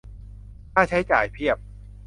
[0.73, 1.57] ค่าใช้จ่ายเพียบ